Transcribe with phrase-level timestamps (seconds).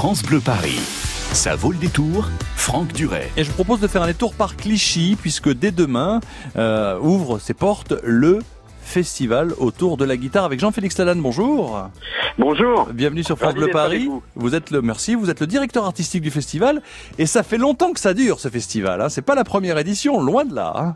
[0.00, 0.78] France Bleu Paris.
[1.34, 2.24] Ça vaut le détour,
[2.56, 3.28] Franck Duret.
[3.36, 6.20] Et je vous propose de faire un détour par Clichy, puisque dès demain
[6.56, 8.38] euh, ouvre ses portes le
[8.80, 11.20] festival autour de la guitare avec Jean-Félix Lalanne.
[11.20, 11.90] Bonjour.
[12.38, 12.88] Bonjour.
[12.94, 14.06] Bienvenue sur France Bleu Paris.
[14.06, 14.22] vous.
[14.36, 16.80] Vous êtes le merci, vous êtes le directeur artistique du festival
[17.18, 19.02] et ça fait longtemps que ça dure ce festival.
[19.02, 19.10] Hein.
[19.10, 20.72] C'est pas la première édition, loin de là.
[20.76, 20.92] hein.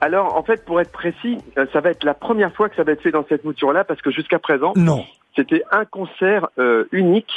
[0.00, 2.82] Alors, en fait, pour être précis, euh, ça va être la première fois que ça
[2.82, 5.04] va être fait dans cette mouture-là, parce que jusqu'à présent, Non.
[5.36, 7.30] c'était un concert euh, unique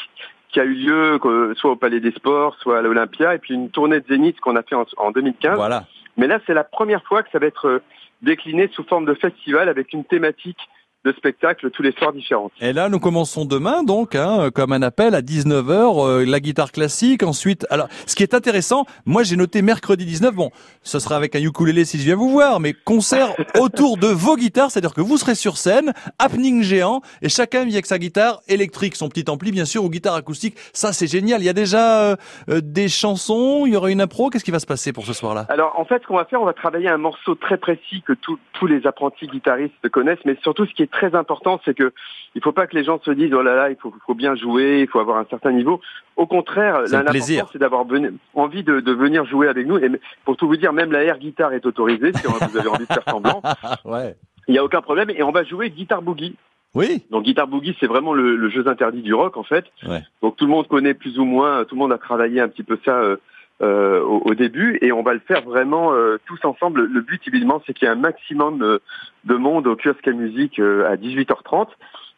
[0.50, 3.54] qui a eu lieu que- soit au Palais des Sports, soit à l'Olympia, et puis
[3.54, 5.56] une tournée de Zénith qu'on a fait en, en 2015.
[5.56, 5.86] Voilà.
[6.18, 7.80] Mais là, c'est la première fois que ça va être euh,
[8.22, 10.58] décliné sous forme de festival avec une thématique
[11.06, 12.52] de spectacle tous les soirs différentes.
[12.60, 17.24] Et là, nous commençons demain, donc, hein, comme un appel à 19h, la guitare classique.
[17.24, 20.36] Ensuite, alors, ce qui est intéressant, moi, j'ai noté mercredi 19.
[20.36, 20.52] Bon,
[20.84, 24.36] ce sera avec un ukulélé si je viens vous voir, mais concert autour de vos
[24.36, 28.42] guitares, c'est-à-dire que vous serez sur scène, happening géant, et chacun vient avec sa guitare
[28.50, 30.56] électrique, son petit ampli, bien sûr, ou guitare acoustique.
[30.74, 31.42] Ça, c'est génial.
[31.42, 32.16] Il y a déjà euh,
[32.50, 34.30] euh, des chansons, il y aura une impro.
[34.30, 35.46] Qu'est-ce qui va se passer pour ce soir-là?
[35.50, 38.12] Alors, en fait, ce qu'on va faire, on va travailler un morceau très précis que
[38.14, 41.94] tous- tous les apprentis guitaristes connaissent, mais surtout, ce qui est très important, c'est que
[42.36, 44.36] il faut pas que les gens se disent, oh là là, il faut, faut bien
[44.36, 45.82] jouer, il faut avoir un certain niveau.
[46.16, 47.86] Au contraire, l'important, c'est d'avoir
[48.34, 49.78] envie de, de venir jouer avec nous.
[49.78, 49.90] Et
[50.26, 52.94] pour tout vous dire, même la air guitare est autorisée, si vous avez envie de
[52.94, 53.42] faire semblant.
[53.86, 54.16] Ouais.
[54.48, 55.10] Il n'y a aucun problème.
[55.12, 56.36] Et on va jouer guitare boogie.
[56.76, 57.04] Oui.
[57.10, 59.66] Donc, guitare boogie, c'est vraiment le, le jeu interdit du rock, en fait.
[59.88, 60.04] Ouais.
[60.22, 62.64] Donc, tout le monde connaît plus ou moins, tout le monde a travaillé un petit
[62.64, 63.18] peu ça euh,
[63.62, 64.78] euh, au, début.
[64.82, 66.86] Et on va le faire vraiment euh, tous ensemble.
[66.86, 68.80] Le but, évidemment, c'est qu'il y ait un maximum
[69.26, 71.68] de monde au kiosque à musique euh, à 18h30.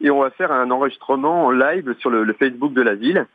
[0.02, 3.28] Et on va faire un enregistrement en live sur le Facebook de la ville.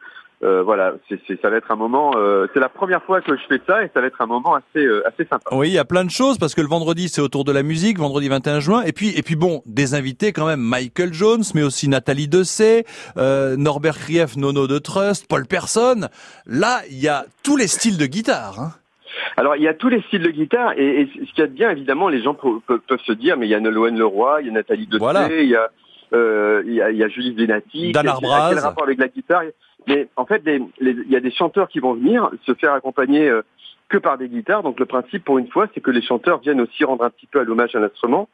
[0.45, 2.12] Euh, voilà, c'est, c'est- ça va être un moment.
[2.17, 4.55] euh, c'est la première fois que je fais ça et ça va être un moment
[4.55, 5.48] assez, euh, assez sympa.
[5.53, 7.62] Oui, il y a plein de choses parce que le vendredi c'est autour de la
[7.62, 11.42] musique, vendredi 21 juin, et puis et puis bon, des invités quand même, Michael Jones,
[11.55, 12.84] mais aussi Nathalie Dessay,
[13.17, 16.09] euh, Norbert Krief, Nono de Trust, Paul Person.
[16.45, 18.61] Là, il y a tous les styles de guitare.
[18.61, 18.73] Hein.
[19.39, 21.47] Alors, il y a tous les styles de guitare et, et ce qu'il y a
[21.47, 23.96] de bien, évidemment, les gens pe- pe- peuvent se dire, mais il y a Nolwenn
[23.98, 25.29] Leroy, il y a Nathalie Dessay, Voilà.
[25.33, 25.70] il y a
[26.13, 27.91] euh, il y a, il y a Julie Venati.
[27.92, 28.51] Dan Quel- Arbraz.
[28.55, 29.42] Quel rapport avec la guitare
[29.86, 33.42] Mais en fait, il y a des chanteurs qui vont venir se faire accompagner euh,
[33.89, 34.63] que par des guitares.
[34.63, 37.27] Donc, le principe, pour une fois, c'est que les chanteurs viennent aussi rendre un petit
[37.27, 38.29] peu à l'hommage à l'instrument.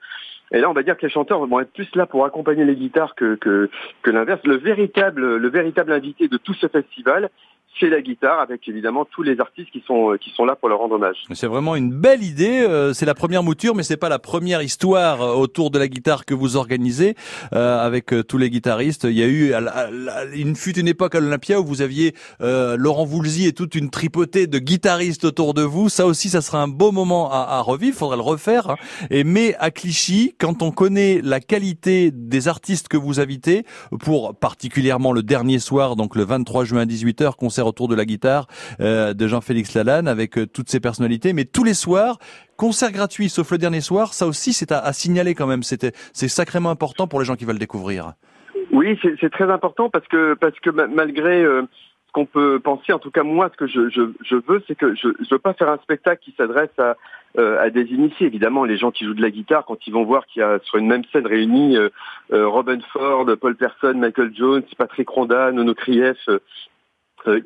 [0.50, 2.76] Et là, on va dire que les chanteurs vont être plus là pour accompagner les
[2.76, 3.70] guitares que, que,
[4.02, 4.40] que l'inverse.
[4.44, 7.30] Le véritable, le véritable invité de tout ce festival,
[7.80, 10.78] c'est la guitare, avec évidemment tous les artistes qui sont, qui sont là pour leur
[10.78, 11.16] rendre hommage.
[11.32, 12.60] C'est vraiment une belle idée.
[12.68, 15.88] euh, C'est la première mouture, mais c'est pas la première histoire euh, autour de la
[15.88, 17.14] guitare que vous organisez
[17.54, 19.04] euh, avec euh, tous les guitaristes.
[19.04, 19.52] Il y a eu,
[20.34, 23.90] une fut une époque à l'Olympia où vous aviez euh, Laurent Voulzy et toute une
[23.90, 25.88] tripotée de guitaristes autour de vous.
[25.88, 27.96] Ça aussi, ça sera un beau moment à, à revivre.
[27.96, 28.70] Faudrait le refaire.
[28.70, 28.76] hein.
[29.10, 33.64] Et mais à Clichy, quand on connaît la qualité des artistes que vous invitez,
[34.00, 38.04] pour particulièrement le dernier soir, donc le 23 juin à 18h, concert autour de la
[38.04, 38.46] guitare
[38.80, 42.18] euh, de Jean-Félix Lalanne avec euh, toutes ses personnalités, mais tous les soirs,
[42.56, 46.28] concert gratuit sauf le dernier soir, ça aussi c'est à, signaler quand même, c'était c'est
[46.28, 48.12] sacrément important pour les gens qui veulent découvrir.
[48.72, 51.62] Oui, c'est très important parce que parce que ma- malgré euh,
[52.06, 55.08] ce qu'on peut penser, en tout cas moi, ce que je, veux, c'est que je
[55.20, 56.76] je veux pas faire un spectacle qui s'adresse
[57.38, 58.26] à des initiés.
[58.26, 60.58] Évidemment, les gens qui jouent de la guitare, quand ils vont voir qu'il y a
[60.64, 61.78] sur une même scène réunis
[62.30, 66.18] Robin Ford, Paul Person, Michael Jones, Patrick Ronda, Nono Krief,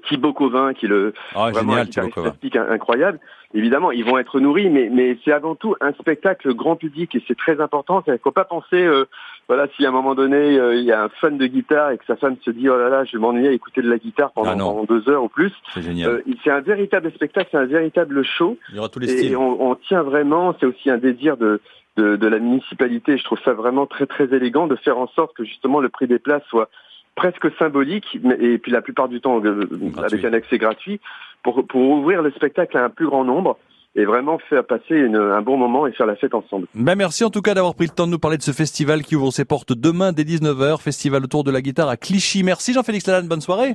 [0.09, 3.19] Thibaut Covin, qui est le Ah vraiment un génial, Thibaut guitariste incroyable.
[3.55, 7.23] Évidemment, ils vont être nourris, mais, mais c'est avant tout un spectacle grand public et
[7.27, 8.03] c'est très important.
[8.07, 9.05] Il ne faut pas penser, euh,
[9.49, 11.99] voilà, si à un moment donné euh, il y a un fan de guitare et
[11.99, 13.99] que sa femme se dit oh là là, je vais m'ennuyer à écouter de la
[13.99, 15.53] guitare pendant, Ah pendant deux heures ou plus.
[15.73, 16.11] C'est génial.
[16.11, 19.17] Euh, c'est un véritable spectacle, c'est un véritable show Il y aura tous les et,
[19.19, 19.37] styles.
[19.37, 20.55] on, on tient vraiment.
[20.59, 21.61] C'est aussi un désir de,
[21.97, 23.17] de de la municipalité.
[23.17, 26.09] Je trouve ça vraiment très très élégant de faire en sorte que justement le prix
[26.09, 26.69] des places soit
[27.17, 29.69] presque symbolique, et puis la plupart du temps euh,
[30.05, 31.01] avec un accès gratuit,
[31.43, 33.59] pour, pour ouvrir le spectacle à un plus grand nombre
[33.99, 36.67] et vraiment faire passer une- un bon moment et faire la fête ensemble.
[36.75, 39.03] Ben merci en tout cas d'avoir pris le temps de nous parler de ce festival
[39.03, 42.43] qui ouvre ses portes demain dès 19h, festival autour de la guitare à Clichy.
[42.43, 43.75] Merci Jean-Félix Lalanne, bonne soirée.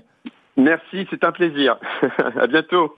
[0.57, 1.77] Merci, c'est un plaisir.
[2.39, 2.89] à bientôt.